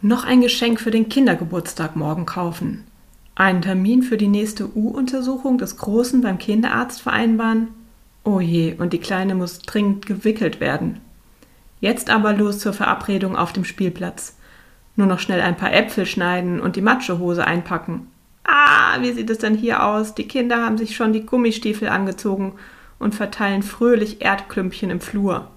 [0.00, 2.84] Noch ein Geschenk für den Kindergeburtstag morgen kaufen.
[3.34, 7.68] Einen Termin für die nächste U-Untersuchung des Großen beim Kinderarzt vereinbaren.
[8.22, 11.00] Oh je, und die Kleine muss dringend gewickelt werden.
[11.80, 14.36] Jetzt aber los zur Verabredung auf dem Spielplatz.
[14.94, 18.06] Nur noch schnell ein paar Äpfel schneiden und die Matschehose einpacken.
[18.44, 20.14] Ah, wie sieht es denn hier aus?
[20.14, 22.52] Die Kinder haben sich schon die Gummistiefel angezogen
[23.00, 25.50] und verteilen fröhlich Erdklümpchen im Flur.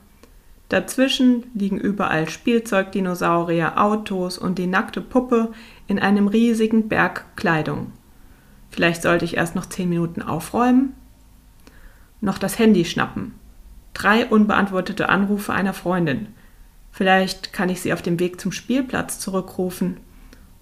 [0.72, 5.52] Dazwischen liegen überall Spielzeugdinosaurier, Autos und die nackte Puppe
[5.88, 7.92] in einem riesigen Berg Kleidung.
[8.70, 10.96] Vielleicht sollte ich erst noch zehn Minuten aufräumen?
[12.22, 13.34] Noch das Handy schnappen.
[13.94, 16.28] Drei unbeantwortete Anrufe einer Freundin.
[16.94, 19.98] Vielleicht kann ich sie auf dem Weg zum Spielplatz zurückrufen.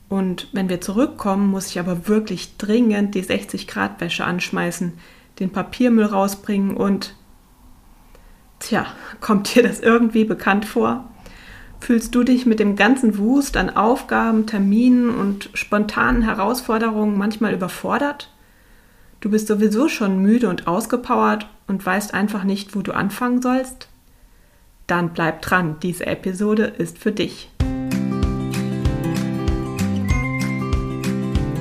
[0.07, 4.93] Und wenn wir zurückkommen, muss ich aber wirklich dringend die 60 Grad Wäsche anschmeißen,
[5.39, 7.13] den Papiermüll rausbringen und
[8.59, 8.85] Tja,
[9.21, 11.09] kommt dir das irgendwie bekannt vor?
[11.79, 18.29] Fühlst du dich mit dem ganzen Wust an Aufgaben, Terminen und spontanen Herausforderungen manchmal überfordert?
[19.21, 23.87] Du bist sowieso schon müde und ausgepowert und weißt einfach nicht, wo du anfangen sollst?
[24.87, 27.49] Dann bleib dran, diese Episode ist für dich.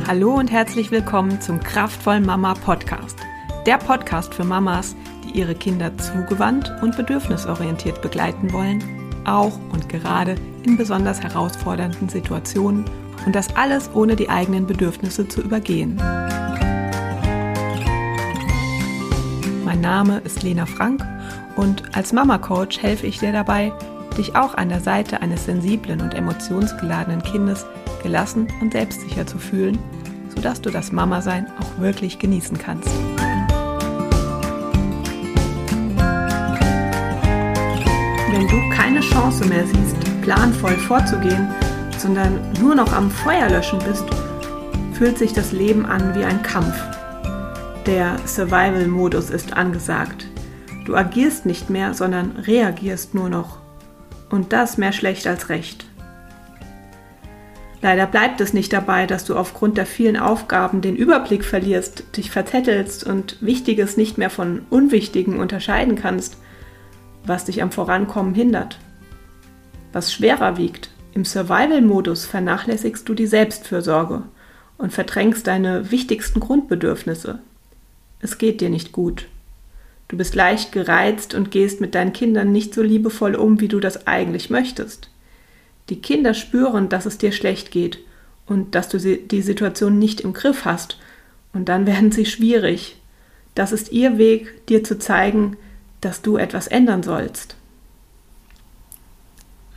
[0.08, 3.18] Hallo und herzlich willkommen zum Kraftvoll Mama Podcast.
[3.66, 4.96] Der Podcast für Mamas,
[5.38, 8.82] ihre Kinder zugewandt und bedürfnisorientiert begleiten wollen,
[9.24, 12.84] auch und gerade in besonders herausfordernden Situationen
[13.24, 15.96] und das alles ohne die eigenen Bedürfnisse zu übergehen.
[19.64, 21.06] Mein Name ist Lena Frank
[21.56, 23.72] und als Mama Coach helfe ich dir dabei,
[24.16, 27.64] dich auch an der Seite eines sensiblen und emotionsgeladenen Kindes
[28.02, 29.78] gelassen und selbstsicher zu fühlen,
[30.34, 32.90] sodass du das Mama-Sein auch wirklich genießen kannst.
[38.98, 41.48] Keine Chance mehr siehst, planvoll vorzugehen,
[41.98, 44.04] sondern nur noch am Feuer löschen bist,
[44.92, 46.74] fühlt sich das Leben an wie ein Kampf.
[47.86, 50.26] Der Survival-Modus ist angesagt.
[50.84, 53.58] Du agierst nicht mehr, sondern reagierst nur noch.
[54.30, 55.86] Und das mehr schlecht als recht.
[57.80, 62.32] Leider bleibt es nicht dabei, dass du aufgrund der vielen Aufgaben den Überblick verlierst, dich
[62.32, 66.36] verzettelst und Wichtiges nicht mehr von Unwichtigen unterscheiden kannst–
[67.28, 68.78] was dich am Vorankommen hindert.
[69.92, 74.22] Was schwerer wiegt, im Survival-Modus vernachlässigst du die Selbstfürsorge
[74.76, 77.40] und verdrängst deine wichtigsten Grundbedürfnisse.
[78.20, 79.26] Es geht dir nicht gut.
[80.08, 83.80] Du bist leicht gereizt und gehst mit deinen Kindern nicht so liebevoll um, wie du
[83.80, 85.10] das eigentlich möchtest.
[85.90, 87.98] Die Kinder spüren, dass es dir schlecht geht
[88.46, 90.98] und dass du die Situation nicht im Griff hast,
[91.52, 92.96] und dann werden sie schwierig.
[93.54, 95.56] Das ist ihr Weg, dir zu zeigen,
[96.00, 97.57] dass du etwas ändern sollst.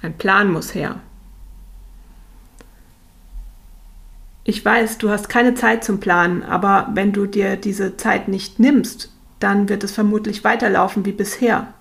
[0.01, 1.00] Ein Plan muss her.
[4.44, 8.59] Ich weiß, du hast keine Zeit zum Planen, aber wenn du dir diese Zeit nicht
[8.59, 11.73] nimmst, dann wird es vermutlich weiterlaufen wie bisher.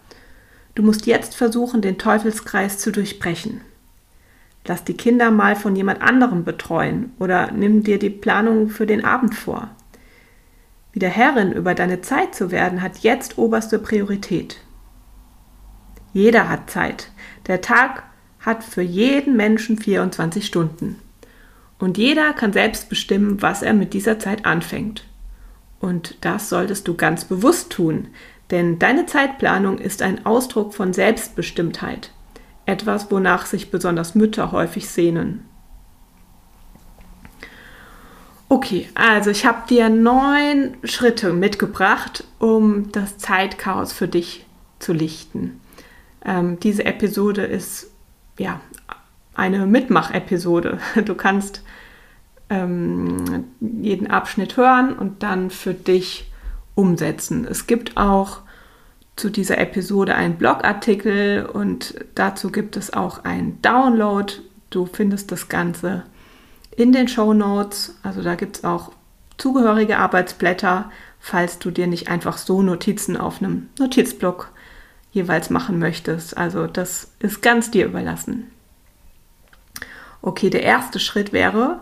[0.74, 3.62] Du musst jetzt versuchen, den Teufelskreis zu durchbrechen.
[4.66, 9.04] Lass die Kinder mal von jemand anderem betreuen oder nimm dir die Planung für den
[9.04, 9.70] Abend vor.
[10.92, 14.58] Wieder Herrin über deine Zeit zu werden, hat jetzt oberste Priorität.
[16.12, 17.10] Jeder hat Zeit.
[17.46, 18.02] Der Tag
[18.40, 20.96] hat für jeden Menschen 24 Stunden.
[21.78, 25.04] Und jeder kann selbst bestimmen, was er mit dieser Zeit anfängt.
[25.80, 28.08] Und das solltest du ganz bewusst tun,
[28.50, 32.10] denn deine Zeitplanung ist ein Ausdruck von Selbstbestimmtheit,
[32.66, 35.44] etwas, wonach sich besonders Mütter häufig sehnen.
[38.48, 44.44] Okay, also ich habe dir neun Schritte mitgebracht, um das Zeitchaos für dich
[44.80, 45.60] zu lichten.
[46.24, 47.89] Ähm, diese Episode ist
[48.40, 48.60] ja
[49.34, 50.78] eine Mitmachepisode.
[51.04, 51.62] Du kannst
[52.48, 56.30] ähm, jeden Abschnitt hören und dann für dich
[56.74, 57.46] umsetzen.
[57.48, 58.40] Es gibt auch
[59.16, 64.32] zu dieser Episode einen Blogartikel und dazu gibt es auch einen Download.
[64.70, 66.04] Du findest das Ganze
[66.74, 67.96] in den Show Notes.
[68.02, 68.92] Also da gibt es auch
[69.36, 74.50] zugehörige Arbeitsblätter, falls du dir nicht einfach so Notizen auf einem Notizblock
[75.12, 76.36] jeweils machen möchtest.
[76.36, 78.50] Also das ist ganz dir überlassen.
[80.22, 81.80] Okay, der erste Schritt wäre,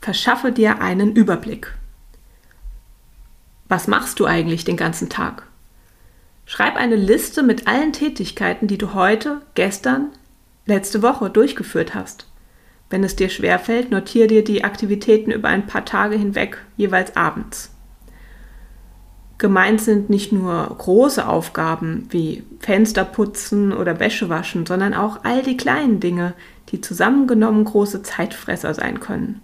[0.00, 1.74] verschaffe dir einen Überblick.
[3.68, 5.44] Was machst du eigentlich den ganzen Tag?
[6.44, 10.08] Schreib eine Liste mit allen Tätigkeiten, die du heute, gestern,
[10.66, 12.26] letzte Woche durchgeführt hast.
[12.88, 17.70] Wenn es dir schwerfällt, notiere dir die Aktivitäten über ein paar Tage hinweg, jeweils abends.
[19.40, 25.42] Gemeint sind nicht nur große Aufgaben wie Fenster putzen oder Wäsche waschen, sondern auch all
[25.42, 26.34] die kleinen Dinge,
[26.68, 29.40] die zusammengenommen große Zeitfresser sein können.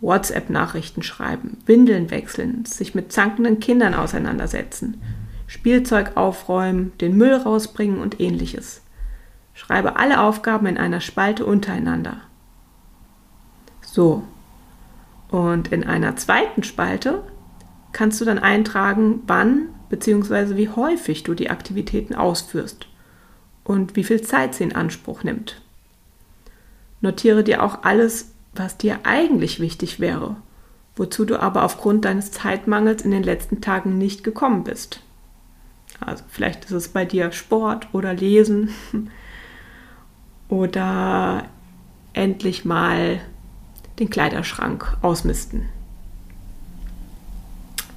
[0.00, 5.02] WhatsApp-Nachrichten schreiben, Windeln wechseln, sich mit zankenden Kindern auseinandersetzen,
[5.48, 8.82] Spielzeug aufräumen, den Müll rausbringen und ähnliches.
[9.52, 12.18] Schreibe alle Aufgaben in einer Spalte untereinander.
[13.82, 14.22] So.
[15.28, 17.24] Und in einer zweiten Spalte
[17.94, 20.56] kannst du dann eintragen, wann bzw.
[20.56, 22.86] wie häufig du die Aktivitäten ausführst
[23.62, 25.62] und wie viel Zeit sie in Anspruch nimmt.
[27.00, 30.36] Notiere dir auch alles, was dir eigentlich wichtig wäre,
[30.96, 35.00] wozu du aber aufgrund deines Zeitmangels in den letzten Tagen nicht gekommen bist.
[36.00, 38.70] Also vielleicht ist es bei dir Sport oder Lesen
[40.48, 41.44] oder
[42.12, 43.20] endlich mal
[43.98, 45.68] den Kleiderschrank ausmisten.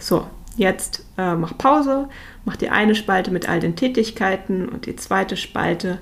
[0.08, 0.26] So,
[0.56, 2.08] jetzt äh, mach Pause,
[2.46, 6.00] mach die eine Spalte mit all den Tätigkeiten und die zweite Spalte,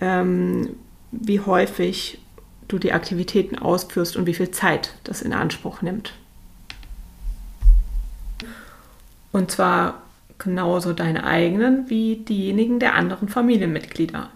[0.00, 0.76] ähm,
[1.10, 2.22] wie häufig
[2.68, 6.14] du die Aktivitäten ausführst und wie viel Zeit das in Anspruch nimmt.
[9.30, 10.00] Und zwar
[10.38, 14.30] genauso deine eigenen wie diejenigen der anderen Familienmitglieder.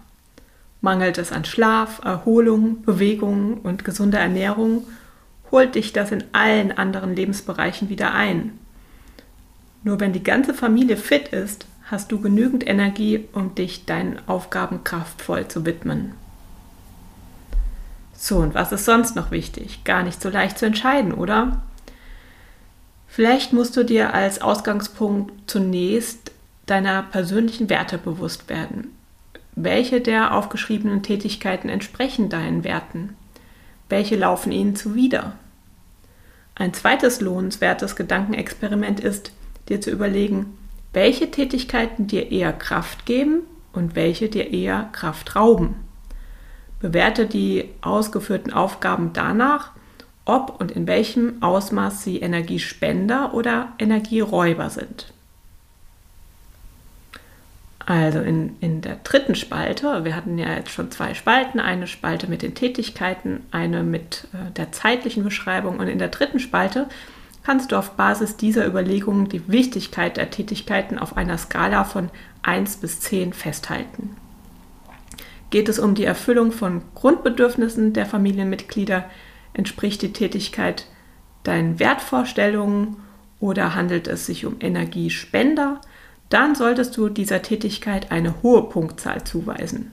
[0.81, 4.83] Mangelt es an Schlaf, Erholung, Bewegung und gesunder Ernährung,
[5.49, 8.59] holt dich das in allen anderen Lebensbereichen wieder ein.
[9.83, 14.83] Nur wenn die ganze Familie fit ist, hast du genügend Energie, um dich deinen Aufgaben
[14.83, 16.13] kraftvoll zu widmen.
[18.13, 19.83] So, und was ist sonst noch wichtig?
[19.83, 21.61] Gar nicht so leicht zu entscheiden, oder?
[23.07, 26.31] Vielleicht musst du dir als Ausgangspunkt zunächst
[26.65, 28.91] deiner persönlichen Werte bewusst werden.
[29.55, 33.15] Welche der aufgeschriebenen Tätigkeiten entsprechen deinen Werten?
[33.89, 35.33] Welche laufen ihnen zuwider?
[36.53, 39.31] Ein zweites lohnenswertes Gedankenexperiment ist,
[39.69, 40.57] dir zu überlegen,
[40.93, 43.41] welche Tätigkeiten dir eher Kraft geben
[43.73, 45.75] und welche dir eher Kraft rauben.
[46.79, 49.71] Bewerte die ausgeführten Aufgaben danach,
[50.25, 55.13] ob und in welchem Ausmaß sie Energiespender oder Energieräuber sind.
[57.85, 62.27] Also in, in der dritten Spalte, wir hatten ja jetzt schon zwei Spalten, eine Spalte
[62.27, 66.89] mit den Tätigkeiten, eine mit äh, der zeitlichen Beschreibung und in der dritten Spalte
[67.47, 72.09] kannst du auf Basis dieser Überlegungen die Wichtigkeit der Tätigkeiten auf einer Skala von
[72.41, 74.17] 1 bis 10 festhalten.
[75.49, 79.05] Geht es um die Erfüllung von Grundbedürfnissen der Familienmitglieder,
[79.53, 80.87] entspricht die Tätigkeit
[81.43, 82.97] deinen Wertvorstellungen
[83.39, 85.79] oder handelt es sich um Energiespender,
[86.27, 89.91] dann solltest du dieser Tätigkeit eine hohe Punktzahl zuweisen.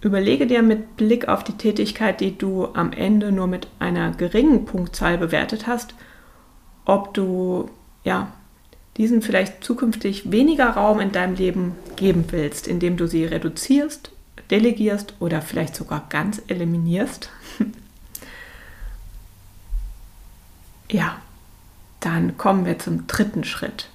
[0.00, 4.64] Überlege dir mit Blick auf die Tätigkeit, die du am Ende nur mit einer geringen
[4.64, 5.94] Punktzahl bewertet hast,
[6.86, 7.68] ob du
[8.04, 8.32] ja,
[8.96, 14.10] diesen vielleicht zukünftig weniger Raum in deinem Leben geben willst, indem du sie reduzierst,
[14.50, 17.28] delegierst oder vielleicht sogar ganz eliminierst.
[20.90, 21.16] ja,
[22.00, 23.90] dann kommen wir zum dritten Schritt.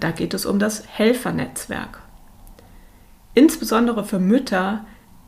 [0.00, 2.00] Da geht es um das Helfernetzwerk.
[3.34, 4.84] Insbesondere für Mütter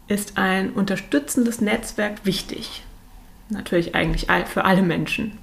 [0.09, 2.85] ist ein unterstützendes Netzwerk wichtig.
[3.49, 5.39] Natürlich eigentlich für alle Menschen.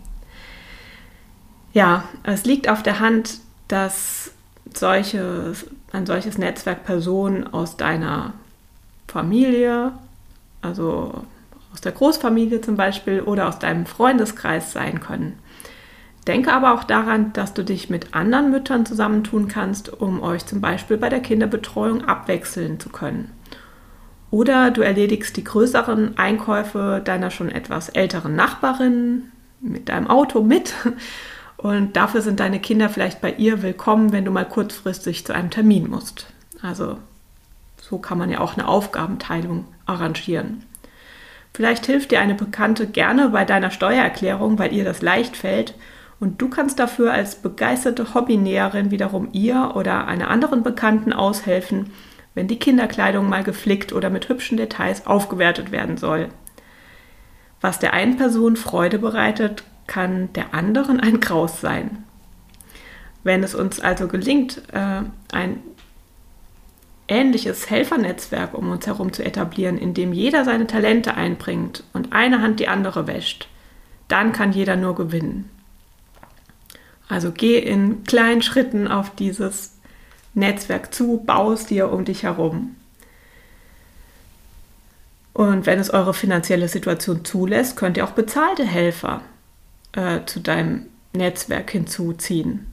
[1.74, 4.32] Ja, es liegt auf der Hand, dass
[4.74, 5.54] solche,
[5.92, 8.34] ein solches Netzwerk Personen aus deiner
[9.08, 9.92] Familie,
[10.62, 11.24] also
[11.74, 15.38] aus der Großfamilie zum Beispiel oder aus deinem Freundeskreis sein können.
[16.28, 20.62] Denke aber auch daran, dass du dich mit anderen Müttern zusammentun kannst, um euch zum
[20.62, 23.32] Beispiel bei der Kinderbetreuung abwechseln zu können.
[24.32, 30.74] Oder du erledigst die größeren Einkäufe deiner schon etwas älteren Nachbarin mit deinem Auto mit
[31.60, 35.50] und dafür sind deine Kinder vielleicht bei ihr willkommen, wenn du mal kurzfristig zu einem
[35.50, 36.28] Termin musst.
[36.62, 36.98] Also
[37.82, 40.64] so kann man ja auch eine Aufgabenteilung arrangieren.
[41.54, 45.74] Vielleicht hilft dir eine Bekannte gerne bei deiner Steuererklärung, weil ihr das leicht fällt
[46.22, 51.92] und du kannst dafür als begeisterte Hobbynäherin wiederum ihr oder einer anderen Bekannten aushelfen,
[52.36, 56.30] wenn die Kinderkleidung mal geflickt oder mit hübschen Details aufgewertet werden soll.
[57.60, 62.04] Was der einen Person Freude bereitet, kann der anderen ein Graus sein.
[63.24, 65.02] Wenn es uns also gelingt, äh,
[65.34, 65.60] ein
[67.08, 72.42] ähnliches Helfernetzwerk um uns herum zu etablieren, in dem jeder seine Talente einbringt und eine
[72.42, 73.50] Hand die andere wäscht,
[74.08, 75.50] dann kann jeder nur gewinnen.
[77.08, 79.80] Also geh in kleinen Schritten auf dieses
[80.36, 82.76] Netzwerk zu, baust dir um dich herum.
[85.34, 89.22] Und wenn es eure finanzielle Situation zulässt, könnt ihr auch bezahlte Helfer
[89.94, 92.68] äh, zu deinem Netzwerk hinzuziehen.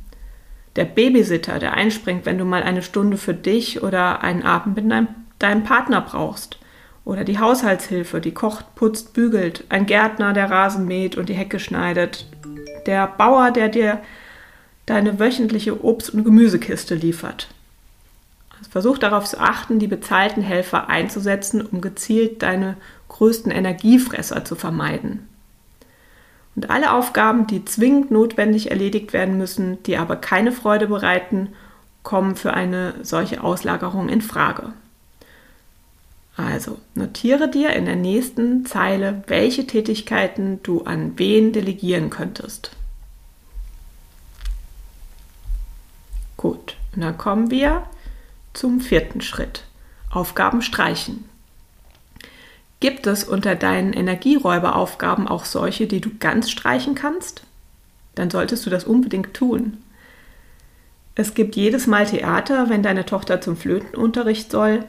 [0.77, 4.91] der Babysitter, der einspringt, wenn du mal eine Stunde für dich oder einen Abend mit
[4.91, 5.09] deinem,
[5.39, 6.59] deinem Partner brauchst.
[7.07, 9.65] Oder die Haushaltshilfe, die kocht, putzt, bügelt.
[9.71, 12.27] Ein Gärtner, der Rasen mäht und die Hecke schneidet.
[12.85, 14.01] Der Bauer, der dir
[14.85, 17.49] deine wöchentliche Obst- und Gemüsekiste liefert.
[18.59, 22.77] Also versuch darauf zu achten, die bezahlten Helfer einzusetzen, um gezielt deine
[23.09, 25.29] größten Energiefresser zu vermeiden.
[26.57, 31.51] Und alle Aufgaben, die zwingend notwendig erledigt werden müssen, die aber keine Freude bereiten,
[32.03, 34.73] kommen für eine solche Auslagerung in Frage.
[36.37, 42.71] Also notiere dir in der nächsten Zeile, welche Tätigkeiten du an wen delegieren könntest.
[46.37, 47.85] Gut, und dann kommen wir
[48.53, 49.65] zum vierten Schritt.
[50.11, 51.25] Aufgaben streichen.
[52.81, 57.43] Gibt es unter deinen Energieräuberaufgaben auch solche, die du ganz streichen kannst?
[58.15, 59.79] Dann solltest du das unbedingt tun.
[61.15, 64.85] Es gibt jedes Mal Theater, wenn deine Tochter zum Flötenunterricht soll.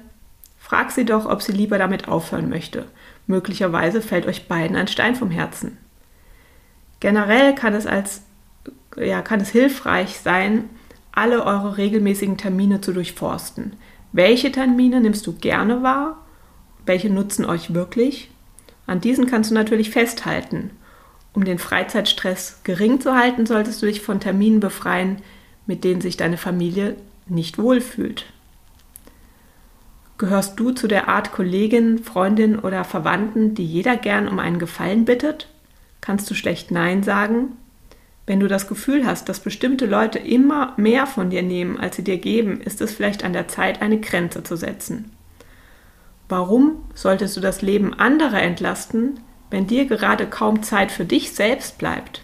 [0.59, 2.85] Frag sie doch, ob sie lieber damit aufhören möchte.
[3.25, 5.77] Möglicherweise fällt euch beiden ein Stein vom Herzen.
[6.99, 8.21] Generell kann es als
[8.97, 10.69] ja, kann es hilfreich sein,
[11.11, 13.73] alle eure regelmäßigen Termine zu durchforsten.
[14.11, 16.17] Welche Termine nimmst du gerne wahr?
[16.87, 18.31] Welche nutzen euch wirklich?
[18.87, 20.71] An diesen kannst du natürlich festhalten.
[21.33, 25.17] Um den Freizeitstress gering zu halten, solltest du dich von Terminen befreien,
[25.65, 26.95] mit denen sich deine Familie
[27.27, 28.25] nicht wohlfühlt.
[30.17, 35.03] Gehörst du zu der Art Kollegin, Freundin oder Verwandten, die jeder gern um einen Gefallen
[35.03, 35.49] bittet?
[35.99, 37.57] Kannst du schlecht Nein sagen?
[38.25, 42.03] Wenn du das Gefühl hast, dass bestimmte Leute immer mehr von dir nehmen, als sie
[42.03, 45.11] dir geben, ist es vielleicht an der Zeit, eine Grenze zu setzen.
[46.29, 49.19] Warum solltest du das Leben anderer entlasten,
[49.49, 52.21] wenn dir gerade kaum Zeit für dich selbst bleibt?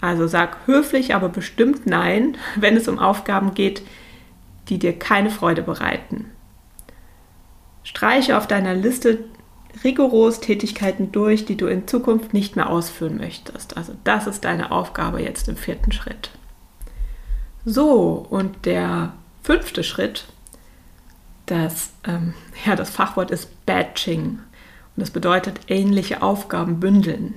[0.00, 3.82] Also sag höflich, aber bestimmt Nein, wenn es um Aufgaben geht,
[4.68, 6.26] die dir keine Freude bereiten.
[7.82, 9.18] Streiche auf deiner Liste
[9.82, 13.76] rigoros Tätigkeiten durch, die du in Zukunft nicht mehr ausführen möchtest.
[13.76, 16.30] Also das ist deine Aufgabe jetzt im vierten Schritt.
[17.64, 19.12] So, und der
[19.42, 20.26] fünfte Schritt,
[21.50, 24.38] das, ähm, ja, das Fachwort ist Batching.
[24.96, 27.34] Und das bedeutet ähnliche Aufgaben bündeln.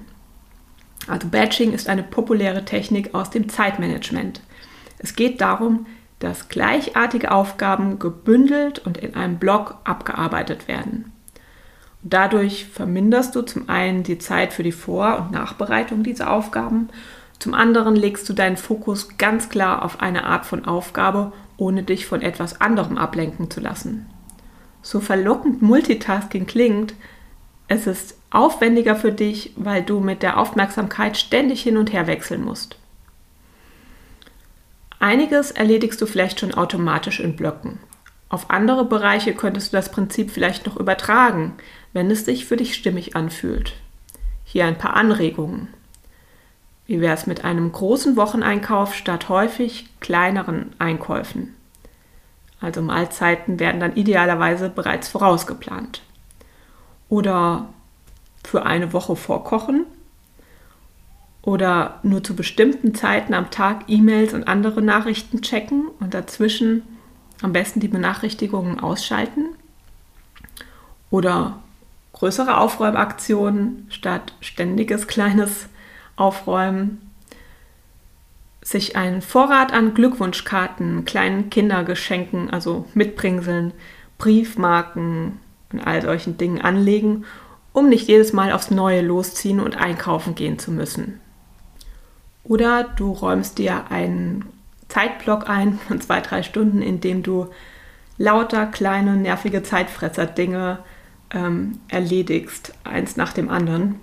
[1.08, 4.42] Also Batching ist eine populäre Technik aus dem Zeitmanagement.
[5.00, 5.86] Es geht darum,
[6.20, 11.12] dass gleichartige Aufgaben gebündelt und in einem Block abgearbeitet werden.
[12.02, 16.90] Dadurch verminderst du zum einen die Zeit für die Vor- und Nachbereitung dieser Aufgaben,
[17.44, 22.06] zum anderen legst du deinen Fokus ganz klar auf eine Art von Aufgabe, ohne dich
[22.06, 24.06] von etwas anderem ablenken zu lassen.
[24.82, 26.94] So verlockend Multitasking klingt,
[27.68, 32.46] es ist aufwendiger für dich, weil du mit der Aufmerksamkeit ständig hin und her wechseln
[32.46, 32.78] musst.
[35.00, 37.80] Einiges erledigst du vielleicht schon automatisch in Blöcken.
[38.30, 41.56] Auf andere Bereiche könntest du das Prinzip vielleicht noch übertragen,
[41.92, 43.74] wenn es sich für dich stimmig anfühlt.
[44.46, 45.68] Hier ein paar Anregungen.
[46.86, 51.56] Wie wäre es mit einem großen Wocheneinkauf statt häufig kleineren Einkäufen?
[52.60, 56.02] Also Mahlzeiten werden dann idealerweise bereits vorausgeplant.
[57.10, 57.70] Oder
[58.44, 59.86] für eine Woche vorkochen.
[61.42, 66.84] Oder nur zu bestimmten Zeiten am Tag E-Mails und andere Nachrichten checken und dazwischen
[67.42, 69.50] am besten die Benachrichtigungen ausschalten.
[71.10, 71.60] Oder
[72.14, 75.68] größere Aufräumaktionen statt ständiges kleines
[76.16, 77.10] Aufräumen.
[78.62, 83.74] Sich einen Vorrat an Glückwunschkarten, kleinen Kindergeschenken, also Mitbringseln,
[84.18, 85.40] Briefmarken
[85.72, 87.26] und all solchen Dingen anlegen,
[87.74, 91.20] um nicht jedes Mal aufs Neue losziehen und einkaufen gehen zu müssen.
[92.44, 94.46] Oder du räumst dir einen
[94.88, 97.50] Zeitblock ein von zwei, drei Stunden, in dem du
[98.18, 100.80] lauter kleine, nervige Zeitfresser-Dinge
[101.32, 103.96] ähm, erledigst, eins nach dem anderen.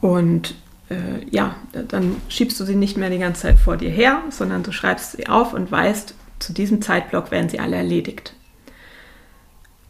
[0.00, 0.54] Und
[0.90, 4.62] äh, ja, dann schiebst du sie nicht mehr die ganze Zeit vor dir her, sondern
[4.62, 8.34] du schreibst sie auf und weißt, zu diesem Zeitblock werden sie alle erledigt.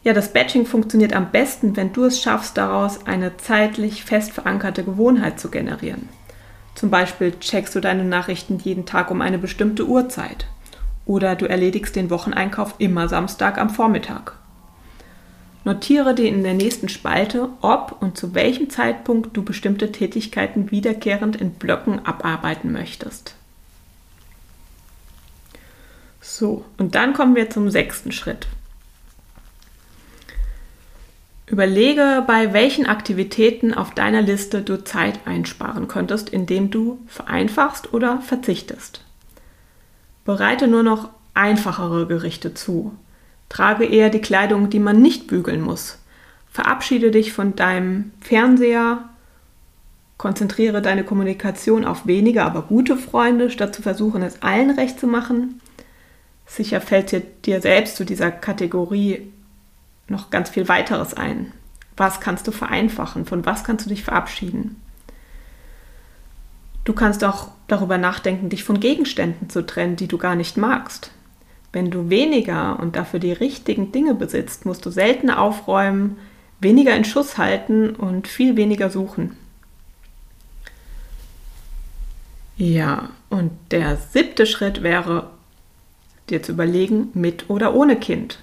[0.03, 4.83] Ja, das Batching funktioniert am besten, wenn du es schaffst, daraus eine zeitlich fest verankerte
[4.83, 6.07] Gewohnheit zu generieren.
[6.75, 10.47] Zum Beispiel checkst du deine Nachrichten jeden Tag um eine bestimmte Uhrzeit.
[11.05, 14.37] Oder du erledigst den Wocheneinkauf immer Samstag am Vormittag.
[15.67, 21.35] Notiere dir in der nächsten Spalte, ob und zu welchem Zeitpunkt du bestimmte Tätigkeiten wiederkehrend
[21.35, 23.35] in Blöcken abarbeiten möchtest.
[26.21, 28.47] So, und dann kommen wir zum sechsten Schritt.
[31.47, 38.21] Überlege, bei welchen Aktivitäten auf deiner Liste du Zeit einsparen könntest, indem du vereinfachst oder
[38.21, 39.03] verzichtest.
[40.23, 42.97] Bereite nur noch einfachere Gerichte zu.
[43.49, 45.99] Trage eher die Kleidung, die man nicht bügeln muss.
[46.49, 49.09] Verabschiede dich von deinem Fernseher.
[50.17, 55.07] Konzentriere deine Kommunikation auf wenige, aber gute Freunde, statt zu versuchen, es allen recht zu
[55.07, 55.61] machen.
[56.47, 59.31] Sicher fällt dir, dir selbst zu dieser Kategorie
[60.07, 61.51] noch ganz viel weiteres ein.
[61.95, 63.25] Was kannst du vereinfachen?
[63.25, 64.81] Von was kannst du dich verabschieden?
[66.85, 71.11] Du kannst auch darüber nachdenken, dich von Gegenständen zu trennen, die du gar nicht magst.
[71.71, 76.17] Wenn du weniger und dafür die richtigen Dinge besitzt, musst du seltener aufräumen,
[76.59, 79.37] weniger in Schuss halten und viel weniger suchen.
[82.57, 85.29] Ja, und der siebte Schritt wäre,
[86.29, 88.39] dir zu überlegen, mit oder ohne Kind.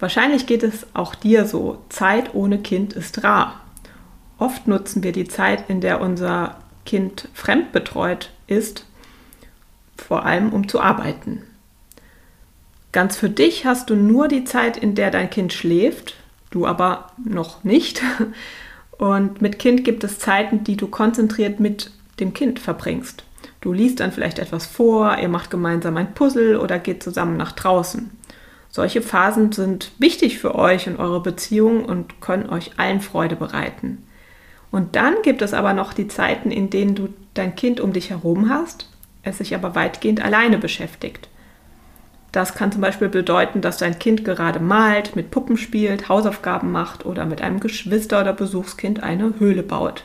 [0.00, 1.78] Wahrscheinlich geht es auch dir so.
[1.88, 3.60] Zeit ohne Kind ist rar.
[4.38, 8.86] Oft nutzen wir die Zeit, in der unser Kind fremdbetreut ist,
[9.96, 11.42] vor allem um zu arbeiten.
[12.92, 16.14] Ganz für dich hast du nur die Zeit, in der dein Kind schläft,
[16.50, 18.02] du aber noch nicht.
[18.98, 23.22] Und mit Kind gibt es Zeiten, die du konzentriert mit dem Kind verbringst.
[23.60, 27.52] Du liest dann vielleicht etwas vor, ihr macht gemeinsam ein Puzzle oder geht zusammen nach
[27.52, 28.10] draußen.
[28.70, 34.04] Solche Phasen sind wichtig für euch und eure Beziehung und können euch allen Freude bereiten.
[34.70, 38.10] Und dann gibt es aber noch die Zeiten, in denen du dein Kind um dich
[38.10, 38.90] herum hast,
[39.22, 41.28] es sich aber weitgehend alleine beschäftigt.
[42.32, 47.06] Das kann zum Beispiel bedeuten, dass dein Kind gerade malt, mit Puppen spielt, Hausaufgaben macht
[47.06, 50.04] oder mit einem Geschwister oder Besuchskind eine Höhle baut.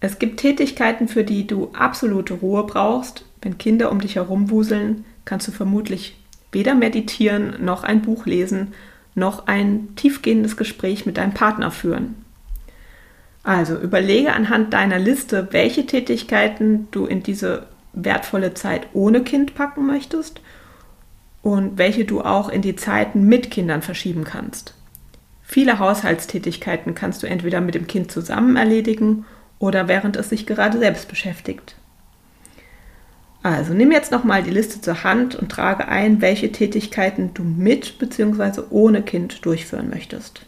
[0.00, 3.24] Es gibt Tätigkeiten, für die du absolute Ruhe brauchst.
[3.40, 6.16] Wenn Kinder um dich herum wuseln, kannst du vermutlich
[6.50, 8.74] weder meditieren, noch ein Buch lesen,
[9.14, 12.16] noch ein tiefgehendes Gespräch mit deinem Partner führen.
[13.44, 19.86] Also überlege anhand deiner Liste, welche Tätigkeiten du in diese wertvolle Zeit ohne Kind packen
[19.86, 20.40] möchtest
[21.44, 24.72] und welche du auch in die Zeiten mit Kindern verschieben kannst.
[25.42, 29.26] Viele Haushaltstätigkeiten kannst du entweder mit dem Kind zusammen erledigen
[29.58, 31.76] oder während es sich gerade selbst beschäftigt.
[33.42, 37.98] Also nimm jetzt nochmal die Liste zur Hand und trage ein, welche Tätigkeiten du mit
[37.98, 38.62] bzw.
[38.70, 40.46] ohne Kind durchführen möchtest.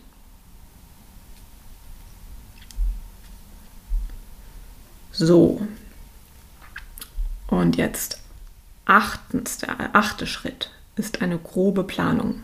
[5.13, 5.61] So.
[7.49, 8.23] Und jetzt
[8.87, 12.43] achtens, der achte Schritt ist eine grobe Planung.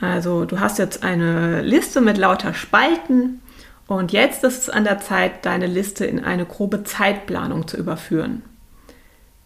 [0.00, 3.42] Also du hast jetzt eine Liste mit lauter Spalten
[3.86, 8.42] und jetzt ist es an der Zeit, deine Liste in eine grobe Zeitplanung zu überführen.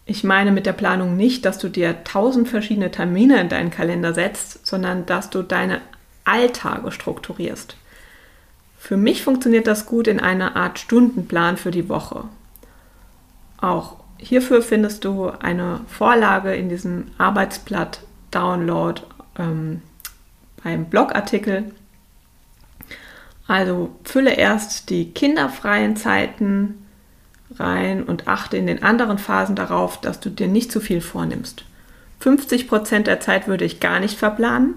[0.05, 4.13] Ich meine mit der Planung nicht, dass du dir tausend verschiedene Termine in deinen Kalender
[4.13, 5.81] setzt, sondern dass du deine
[6.25, 7.75] Alltage strukturierst.
[8.77, 12.25] Für mich funktioniert das gut in einer Art Stundenplan für die Woche.
[13.59, 18.01] Auch hierfür findest du eine Vorlage in diesem Arbeitsblatt
[18.31, 19.01] Download
[19.37, 19.81] ähm,
[20.63, 21.71] beim Blogartikel
[23.47, 26.85] also fülle erst die kinderfreien Zeiten
[27.57, 31.63] rein und achte in den anderen Phasen darauf, dass du dir nicht zu viel vornimmst.
[32.19, 34.75] 50 Prozent der Zeit würde ich gar nicht verplanen,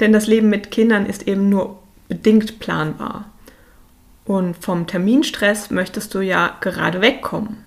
[0.00, 3.26] denn das Leben mit Kindern ist eben nur bedingt planbar.
[4.24, 7.64] Und vom Terminstress möchtest du ja gerade wegkommen.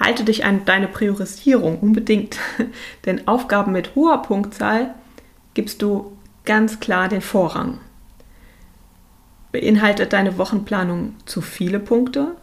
[0.00, 2.38] Halte dich an deine Priorisierung unbedingt,
[3.04, 4.94] denn Aufgaben mit hoher Punktzahl
[5.52, 7.78] gibst du ganz klar den Vorrang.
[9.52, 12.36] Beinhaltet deine Wochenplanung zu viele Punkte?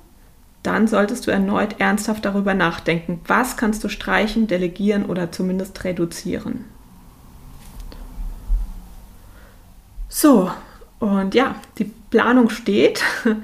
[0.62, 6.66] Dann solltest du erneut ernsthaft darüber nachdenken, was kannst du streichen, delegieren oder zumindest reduzieren.
[10.10, 10.52] So,
[11.00, 13.04] und ja, die Planung steht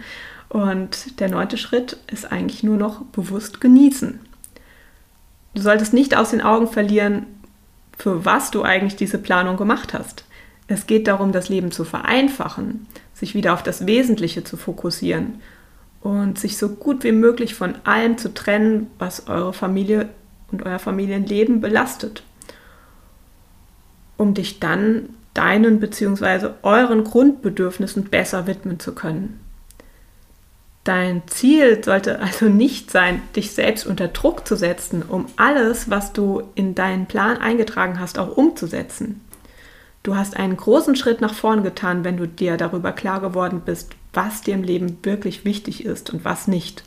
[0.54, 4.20] und der neunte Schritt ist eigentlich nur noch bewusst genießen.
[5.56, 7.26] Du solltest nicht aus den Augen verlieren,
[7.98, 10.26] für was du eigentlich diese Planung gemacht hast.
[10.68, 12.86] Es geht darum, das Leben zu vereinfachen,
[13.16, 15.42] sich wieder auf das Wesentliche zu fokussieren
[16.02, 20.10] und sich so gut wie möglich von allem zu trennen, was eure Familie
[20.52, 22.22] und euer Familienleben belastet,
[24.18, 26.50] um dich dann deinen bzw.
[26.62, 29.43] euren Grundbedürfnissen besser widmen zu können.
[30.84, 36.12] Dein Ziel sollte also nicht sein, dich selbst unter Druck zu setzen, um alles, was
[36.12, 39.22] du in deinen Plan eingetragen hast, auch umzusetzen.
[40.04, 43.96] Du hast einen großen Schritt nach vorn getan, wenn du dir darüber klar geworden bist,
[44.12, 46.84] was dir im Leben wirklich wichtig ist und was nicht.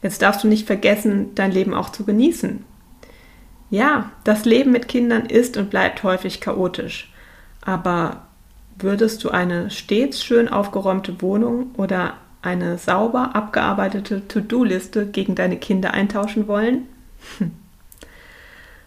[0.00, 2.64] Jetzt darfst du nicht vergessen, dein Leben auch zu genießen.
[3.70, 7.12] Ja, das Leben mit Kindern ist und bleibt häufig chaotisch.
[7.62, 8.26] Aber
[8.78, 15.94] würdest du eine stets schön aufgeräumte Wohnung oder eine sauber abgearbeitete To-Do-Liste gegen deine Kinder
[15.94, 16.88] eintauschen wollen?
[17.38, 17.52] Hm.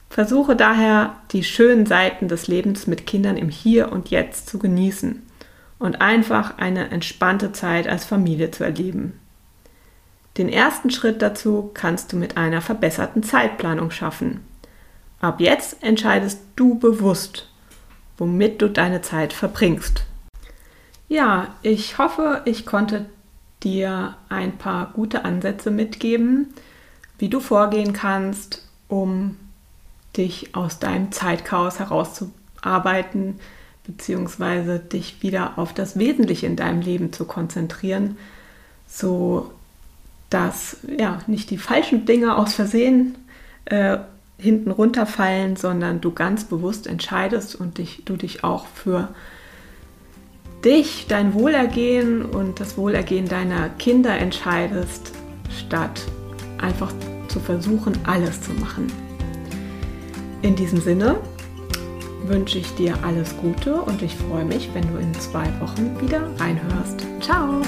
[0.09, 5.21] Versuche daher, die schönen Seiten des Lebens mit Kindern im Hier und Jetzt zu genießen
[5.79, 9.19] und einfach eine entspannte Zeit als Familie zu erleben.
[10.37, 14.45] Den ersten Schritt dazu kannst du mit einer verbesserten Zeitplanung schaffen.
[15.19, 17.49] Ab jetzt entscheidest du bewusst,
[18.17, 20.03] womit du deine Zeit verbringst.
[21.09, 23.05] Ja, ich hoffe, ich konnte
[23.63, 26.53] dir ein paar gute Ansätze mitgeben,
[27.17, 29.37] wie du vorgehen kannst, um
[30.15, 33.39] dich aus deinem Zeitchaos herauszuarbeiten,
[33.85, 38.17] beziehungsweise dich wieder auf das Wesentliche in deinem Leben zu konzentrieren,
[38.87, 39.51] so
[40.29, 43.15] dass ja nicht die falschen Dinge aus Versehen
[43.65, 43.97] äh,
[44.37, 49.09] hinten runterfallen, sondern du ganz bewusst entscheidest und dich, du dich auch für
[50.63, 55.11] dich, dein Wohlergehen und das Wohlergehen deiner Kinder entscheidest,
[55.57, 56.01] statt
[56.57, 56.91] einfach
[57.27, 58.91] zu versuchen, alles zu machen.
[60.41, 61.17] In diesem Sinne
[62.25, 66.21] wünsche ich dir alles Gute und ich freue mich, wenn du in zwei Wochen wieder
[66.39, 67.05] reinhörst.
[67.21, 67.61] Ciao!